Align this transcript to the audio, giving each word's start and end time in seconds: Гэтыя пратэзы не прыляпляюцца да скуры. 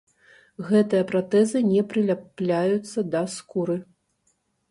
Гэтыя 0.69 1.03
пратэзы 1.11 1.61
не 1.73 1.83
прыляпляюцца 1.91 2.99
да 3.17 3.21
скуры. 3.37 3.77